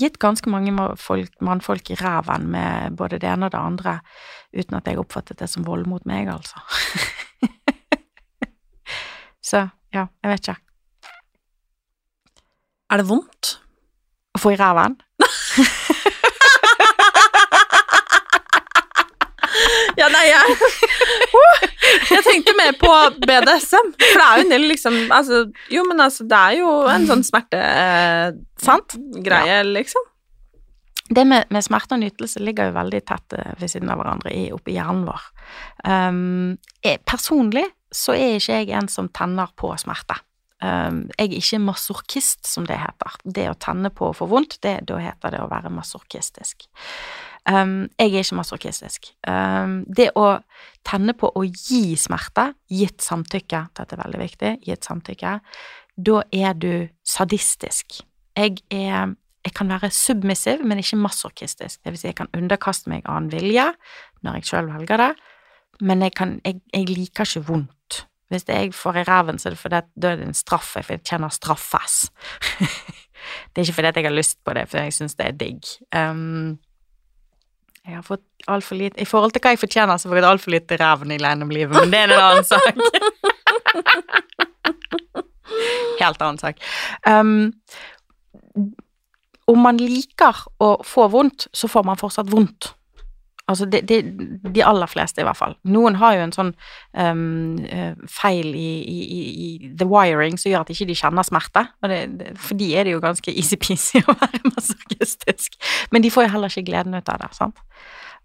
[0.00, 3.98] gitt ganske mange folk, mannfolk i ræven med både det ene og det andre,
[4.56, 6.56] uten at jeg oppfattet det som vold mot meg, altså.
[9.50, 10.56] så ja, jeg vet ikke.
[12.88, 13.58] Er det vondt?
[14.32, 14.96] Å få i ræven?
[19.98, 20.58] Ja, nei, jeg
[22.12, 22.92] Jeg tenkte mer på
[23.24, 26.70] BDSM, for det er jo en del liksom altså, Jo, men altså, det er jo
[26.92, 28.96] en sånn smertegreie, Sant?
[29.74, 30.06] liksom.
[31.08, 34.32] Det med, med smerte og nytelse ligger jo veldig tett eh, ved siden av hverandre
[34.34, 35.28] i, oppi hjernen vår.
[35.88, 40.18] Um, jeg, personlig så er ikke jeg en som tenner på smerte.
[40.60, 43.16] Um, jeg er ikke masorkist, som det heter.
[43.24, 46.68] Det å tenne på å få vondt, det, da heter det å være masorkistisk.
[47.48, 49.12] Um, jeg er ikke masochistisk.
[49.28, 50.26] Um, det å
[50.86, 55.38] tenne på å gi smerte, gitt samtykke, dette er veldig viktig, gitt samtykke,
[56.08, 56.72] da er du
[57.06, 58.02] sadistisk.
[58.38, 59.16] Jeg er
[59.48, 61.80] jeg kan være submissiv, men ikke masochistisk.
[61.80, 63.64] Det vil si, jeg kan underkaste meg annen vilje
[64.26, 65.10] når jeg sjøl velger det,
[65.88, 68.02] men jeg, kan, jeg, jeg liker ikke vondt.
[68.28, 70.74] Hvis det jeg får i ræven, så er det fordi da er det en straff
[70.76, 72.10] jeg fortjener straffes.
[73.54, 75.70] det er ikke fordi jeg har lyst på det, for jeg syns det er digg.
[75.96, 76.58] Um,
[77.88, 78.20] jeg har fått
[78.52, 81.18] altfor lite I forhold til hva jeg fortjener, så får jeg altfor lite ræven i
[81.18, 82.74] livet, men det er en annen sak.
[86.02, 86.56] Helt annen sak.
[87.08, 87.52] Um,
[89.48, 92.74] om man liker å få vondt, så får man fortsatt vondt.
[93.48, 94.02] Altså, de, de,
[94.44, 95.56] de aller fleste, i hvert fall.
[95.64, 96.52] Noen har jo en sånn
[96.92, 101.64] um, eh, feil i, i, i the wiring som gjør at ikke de kjenner smerte.
[101.84, 105.58] Det, det, for de er det jo ganske easy-peasy å være masochistisk.
[105.92, 107.62] Men de får jo heller ikke gleden ut av det, sant.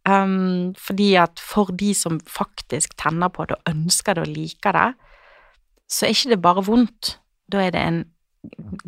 [0.04, 4.76] Um, fordi at for de som faktisk tenner på det og ønsker det og liker
[4.76, 4.90] det,
[5.92, 7.18] så er ikke det bare vondt.
[7.52, 8.02] Da er det en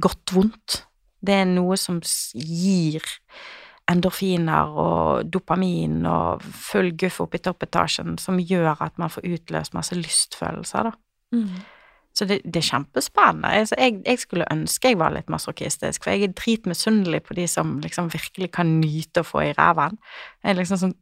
[0.01, 0.81] godt vondt.
[1.25, 2.01] Det er noe som
[2.35, 3.05] gir
[3.91, 9.75] endorfiner og dopamin og full guff opp i toppetasjen som gjør at man får utløst
[9.77, 10.95] masse lystfølelser, da.
[12.15, 13.49] Så det, det er kjempespennende.
[13.75, 17.79] Jeg, jeg skulle ønske jeg var litt masochistisk, for jeg er dritmisunnelig på de som
[17.83, 19.97] liksom virkelig kan nyte å få i ræven.
[20.43, 20.95] Jeg, liksom sånn,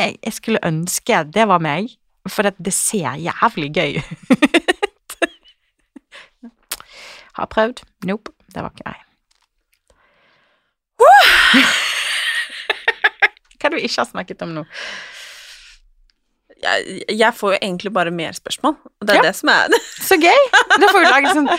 [0.00, 1.92] jeg, jeg skulle ønske det var meg,
[2.24, 4.08] for det, det ser jævlig gøy ut.
[7.34, 7.82] Har prøvd.
[8.08, 8.30] Nope.
[8.54, 9.00] Det var ikke meg.
[13.58, 14.62] Hva du ikke har snakket om nå?
[16.64, 19.24] Jeg, jeg får jo egentlig bare mer spørsmål, og det er Ja.
[19.28, 19.74] det som er
[20.08, 20.44] Så gøy!
[20.80, 21.50] Da får vi lage sånn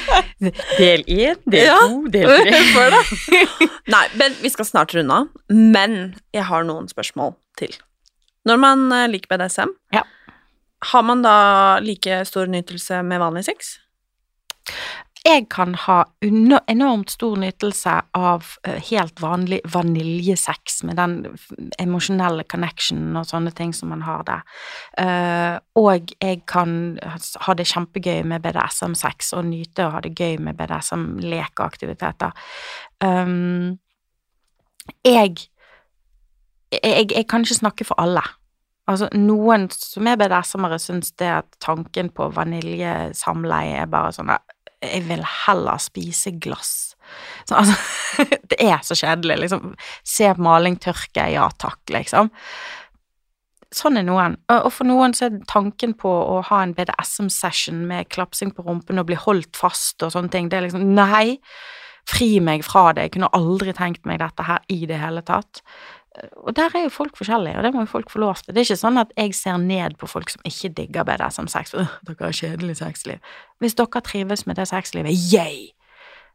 [0.79, 1.77] del én, del Ja.
[1.85, 2.29] to, del
[2.75, 3.01] tre.
[3.95, 5.29] Nei, men vi skal snart runde av.
[5.53, 7.73] Men jeg har noen spørsmål til.
[8.45, 10.03] Når man eh, liker BDSM, Ja.
[10.91, 13.77] har man da like stor nytelse med vanlig sex?
[15.25, 21.15] Jeg kan ha enormt stor nytelse av eh, helt vanlig vaniljesex med den
[21.81, 24.43] emosjonelle connectionen og sånne ting som man har der.
[25.01, 26.99] Eh, og jeg kan
[27.47, 32.37] ha det kjempegøy med BDSM-sex og nyte å ha det gøy med BDSM-lekeaktiviteter.
[33.01, 33.79] Um,
[35.01, 35.49] jeg,
[36.71, 38.21] jeg Jeg kan ikke snakke for alle.
[38.85, 44.43] Altså, noen som er BDSM-ere, syns det at tanken på vaniljesamleie er bare sånn der,
[44.89, 46.95] Jeg vil heller spise glass.
[47.45, 47.75] Så, altså,
[48.51, 49.75] det er så kjedelig, liksom.
[50.07, 52.31] Se maling tørke, ja takk, liksom.
[53.75, 54.37] Sånn er noen.
[54.53, 59.01] Og for noen så er tanken på å ha en BDSM-session med klapsing på rumpen
[59.01, 61.39] og bli holdt fast og sånne ting, det er liksom Nei,
[62.07, 63.07] fri meg fra det.
[63.07, 65.63] Jeg kunne aldri tenkt meg dette her i det hele tatt.
[66.45, 68.53] Og der er jo folk forskjellige, og det må jo folk få lov til.
[68.53, 71.73] Det er ikke sånn at jeg ser ned på folk som ikke digger BDSM-sex.
[71.75, 73.33] Øh, dere har kjedelig sexliv.
[73.59, 75.71] Hvis dere trives med det sexlivet, yay!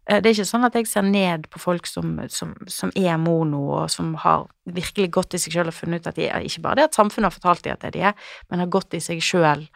[0.07, 3.17] Eh, Det er ikke sånn at jeg ser ned på folk som, som, som er
[3.17, 6.41] mono, og som har virkelig gått i seg sjøl og funnet ut at de er
[6.45, 8.67] Ikke bare det at samfunnet har fortalt dem at det er de er, men har
[8.67, 9.69] gått i seg sjøl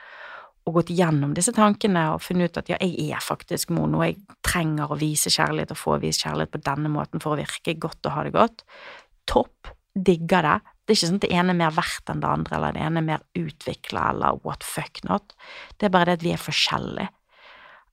[0.64, 4.16] og gått gjennom disse tankene og funnet ut at ja, jeg er faktisk mono, jeg
[4.42, 8.08] trenger å vise kjærlighet og få vist kjærlighet på denne måten for å virke godt
[8.08, 8.64] og ha det godt.
[9.28, 9.68] Topp.
[9.94, 10.54] Digger det.
[10.84, 12.82] Det er ikke sånn at det ene er mer verdt enn det andre, eller det
[12.84, 15.32] ene er mer utvikla, eller what fuck not.
[15.78, 17.08] Det er bare det at vi er forskjellige.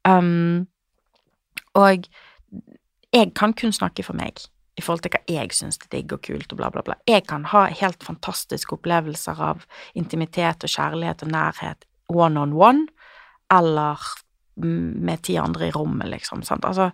[0.08, 0.66] Um,
[1.78, 2.08] og
[3.14, 4.42] jeg kan kun snakke for meg
[4.80, 6.98] i forhold til hva jeg syns er digg og kult og bla, bla, bla.
[7.08, 9.66] Jeg kan ha helt fantastiske opplevelser av
[10.00, 12.88] intimitet og kjærlighet og nærhet one on one,
[13.52, 14.00] eller
[14.56, 16.44] med ti andre i rommet, liksom.
[16.44, 16.66] Sant?
[16.66, 16.92] Altså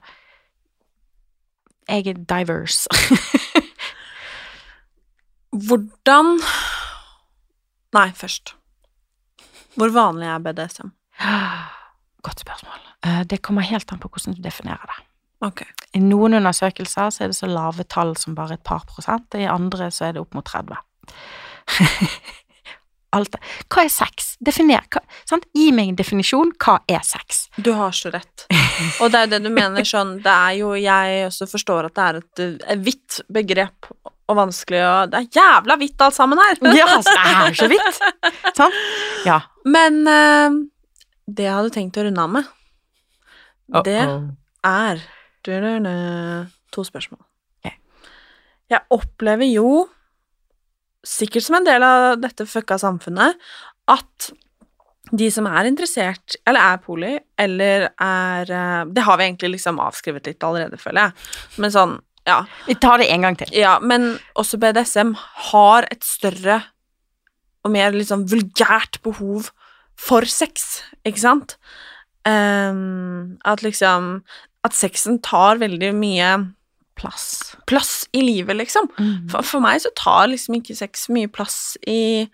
[1.88, 2.90] Jeg er diverse.
[5.58, 6.38] Hvordan
[7.96, 8.54] Nei, først.
[9.80, 10.90] Hvor vanlig er BDSM?
[12.26, 12.82] Godt spørsmål.
[13.06, 14.98] Eh, Det kommer helt an på hvordan du definerer det.
[15.48, 15.68] Okay.
[15.94, 19.46] I noen undersøkelser så er det så lave tall som bare et par prosent, i
[19.46, 20.76] andre så er det opp mot 30.
[23.18, 23.38] Alt.
[23.72, 24.34] Hva er sex?
[24.44, 24.84] Definer.
[24.92, 25.46] Hva, sant?
[25.56, 26.52] Gi meg en definisjon.
[26.60, 27.46] Hva er sex?
[27.56, 28.46] Du har så rett.
[29.02, 31.96] Og det er jo det du mener sånn Det er jo Jeg også forstår at
[31.98, 32.20] det er
[32.76, 33.88] et vidt begrep
[34.28, 36.60] og vanskelig og Det er jævla vidt alt sammen her.
[36.76, 38.02] Ja, altså, det er så vidt.
[38.58, 38.80] Sånn.
[39.28, 39.42] Ja.
[39.68, 40.58] Men uh,
[41.28, 42.50] det jeg hadde tenkt å runde av med,
[43.84, 44.00] det
[44.68, 45.04] er
[45.48, 45.94] du-du-du,
[46.76, 47.22] to spørsmål.
[47.60, 47.78] Okay.
[48.72, 49.86] Jeg opplever jo,
[51.08, 53.40] sikkert som en del av dette fucka samfunnet,
[53.88, 54.32] at
[55.16, 59.80] de som er interessert, eller er poli, eller er eh, Det har vi egentlig liksom
[59.80, 61.28] avskrevet litt allerede, føler jeg.
[61.64, 61.94] Men sånn,
[62.28, 62.42] ja.
[62.68, 63.52] Vi tar det en gang til.
[63.56, 65.14] Ja, men også BDSM
[65.52, 66.62] har et større
[67.66, 69.50] og mer liksom vulgært behov
[69.98, 71.58] for sex, ikke sant?
[72.28, 74.20] Um, at liksom
[74.68, 76.32] At sexen tar veldig mye
[76.98, 77.56] Plass.
[77.70, 78.88] plass i livet, liksom.
[78.98, 79.30] Mm.
[79.30, 82.26] For, for meg så tar liksom ikke sex mye plass i,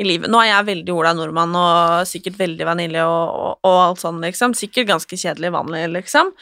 [0.00, 0.30] i livet.
[0.32, 4.22] Nå er jeg veldig Ola Nordmann og sikkert veldig vanilje og, og, og alt sånn,
[4.24, 4.54] liksom.
[4.56, 6.32] Sikkert ganske kjedelig vanlig, liksom.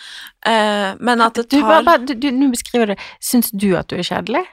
[0.46, 3.00] Eh, men at det Du, tar nå beskriver du det.
[3.18, 4.44] Syns du at du er kjedelig?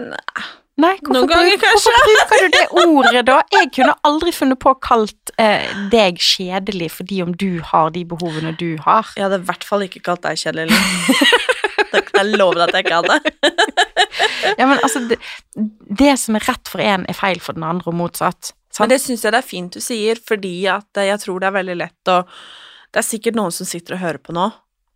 [0.00, 0.48] Nei.
[0.80, 3.40] Nei, Noen ganger, bruk- hvorfor bruker du det ordet da?
[3.52, 8.06] Jeg kunne aldri funnet på å kalt eh, deg kjedelig fordi om du har de
[8.08, 9.10] behovene du har.
[9.12, 10.78] Jeg hadde i hvert fall ikke kalt deg kjedelig.
[11.92, 14.06] Det kan jeg love deg at jeg ikke hadde.
[14.58, 15.18] Ja, men altså, det,
[16.00, 18.52] det som er rett for en, er feil for den andre, og motsatt.
[18.70, 18.84] Sant?
[18.84, 21.56] Men det syns jeg det er fint du sier, fordi at jeg tror det er
[21.58, 22.22] veldig lett å
[22.90, 24.48] Det er sikkert noen som sitter og hører på nå,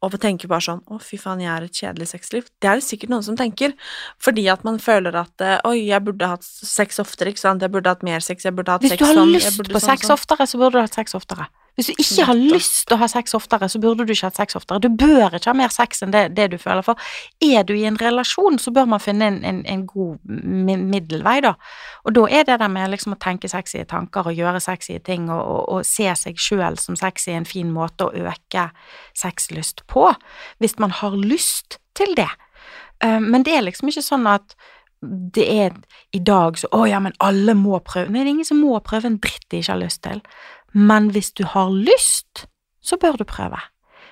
[0.04, 2.48] og tenker bare sånn Å, fy faen, jeg er et kjedelig sexliv.
[2.62, 3.74] Det er det sikkert noen som tenker,
[4.22, 7.72] fordi at man føler at eh, Oi, jeg burde hatt sex oftere, ikke sant, jeg
[7.74, 9.86] burde hatt mer sex, jeg burde hatt Hvis sex du har sånn, lyst på sånn,
[9.88, 10.18] sex sånn.
[10.18, 11.48] oftere, så burde du hatt sex oftere.
[11.74, 14.38] Hvis du ikke har lyst til å ha sex oftere, så burde du ikke hatt
[14.38, 14.78] sex oftere.
[14.84, 17.00] Du bør ikke ha mer sex enn det, det du føler for.
[17.42, 21.54] Er du i en relasjon, så bør man finne en, en, en god middelvei, da.
[22.06, 25.26] Og da er det der med liksom å tenke sexy tanker og gjøre sexy ting
[25.32, 28.68] og, og, og se seg sjøl som sexy en fin måte å øke
[29.18, 30.12] sexlyst på,
[30.62, 32.30] hvis man har lyst til det.
[33.02, 34.54] Eh, Men det er liksom ikke sånn at
[35.04, 35.74] det er
[36.16, 38.08] i dag så Å ja, men alle må prøve.
[38.08, 40.22] Nei, det er ingen som må prøve en dritt de ikke har lyst til.
[40.74, 42.46] Men hvis du har lyst,
[42.82, 43.60] så bør du prøve.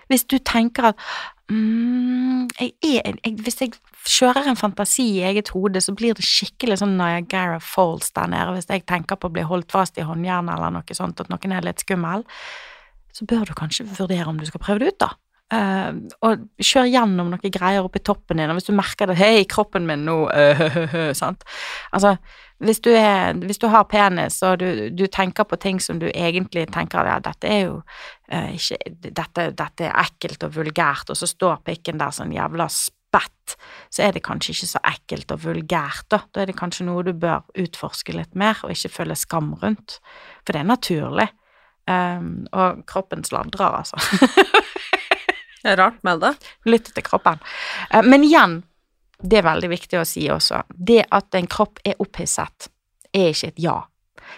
[0.08, 1.00] Hvis du tenker at
[1.50, 3.72] mm, jeg er, jeg, Hvis jeg
[4.06, 8.54] kjører en fantasi i eget hode, så blir det skikkelig sånn Niagara Falls der nede.
[8.56, 11.54] Hvis jeg tenker på å bli holdt fast i håndjernet eller noe sånt, at noen
[11.54, 12.26] er litt skummel,
[13.12, 15.12] så bør du kanskje vurdere om du skal prøve det ut, da.
[15.52, 15.90] Eh,
[16.24, 19.86] og kjør gjennom noen greier oppi toppen din, og hvis du merker det 'hei, kroppen
[19.86, 21.44] min nå', øh, sant.
[21.92, 22.16] Altså,
[22.62, 26.06] hvis du, er, hvis du har penis, og du, du tenker på ting som du
[26.14, 27.80] egentlig tenker ja, dette er jo
[28.32, 28.76] uh, ikke
[29.10, 33.56] dette, dette er ekkelt og vulgært, og så står pikken der sånn jævla spett,
[33.90, 36.22] så er det kanskje ikke så ekkelt og vulgært, da.
[36.30, 39.98] Da er det kanskje noe du bør utforske litt mer, og ikke føle skam rundt.
[40.46, 41.28] For det er naturlig.
[41.90, 43.98] Um, og kroppen sladrer, altså.
[45.62, 46.34] Det er rart med det.
[46.66, 47.40] Lytte til kroppen.
[47.90, 48.62] Eh, Men igjen,
[49.22, 52.68] det er veldig viktig å si også, det at en kropp er opphisset,
[53.14, 53.78] er ikke et ja.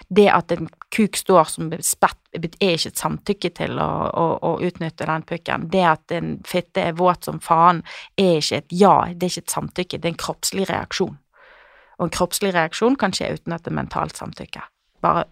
[0.08, 4.52] Det at en kuk står som spett, er ikke et samtykke til å, å, å
[4.64, 5.68] utnytte den pukken.
[5.70, 7.84] Det at en fitte er våt som faen,
[8.18, 11.16] er ikke et ja, det er ikke et samtykke, det er en kroppslig reaksjon.
[11.98, 14.64] Og en kroppslig reaksjon kan skje uten at det er mentalt samtykke.
[15.04, 15.28] Bare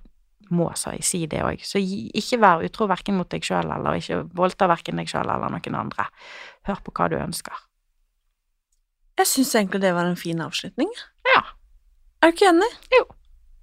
[0.55, 1.63] må si, si det òg.
[1.67, 5.53] Så ikke vær utro verken mot deg sjøl eller ikke voldta verken deg sjøl eller
[5.53, 6.07] noen andre.
[6.69, 7.57] Hør på hva du ønsker.
[9.19, 10.89] Jeg syns egentlig det var en fin avslutning.
[11.35, 11.43] Ja,
[12.23, 12.69] Er du ikke enig?
[12.95, 13.05] Jo.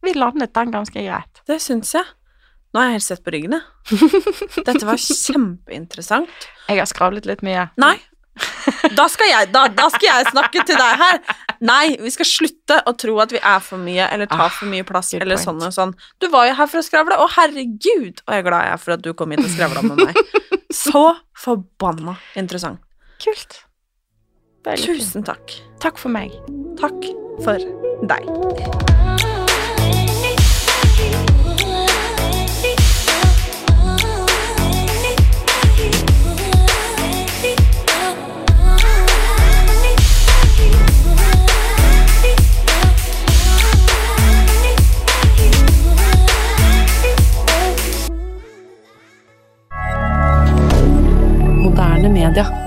[0.04, 1.42] vi landet den ganske greit.
[1.48, 2.06] Det syns jeg.
[2.74, 4.10] Nå er jeg helt sett på ryggen, jeg.
[4.68, 6.50] Dette var kjempeinteressant.
[6.68, 7.70] Jeg har skravlet litt mye.
[7.82, 7.96] Nei.
[8.96, 11.18] Da skal, jeg, da, da skal jeg snakke til deg her.
[11.62, 14.66] Nei, vi skal slutte å tro at vi er for mye eller tar Ah, for
[14.72, 15.45] mye plass eller point.
[15.47, 15.93] sånn og sånn.
[16.20, 18.78] Du var jo her for å skravle, og herregud, og jeg er glad jeg er
[18.78, 20.16] for at du kom hit og skravla med meg.
[20.72, 21.03] Så
[21.36, 22.80] forbanna interessant.
[23.20, 23.64] Kult.
[24.64, 25.57] Tusen takk.
[25.80, 26.32] Takk for meg.
[26.80, 27.10] Takk
[27.43, 27.57] for
[28.07, 28.89] deg.
[51.80, 52.59] moderne media.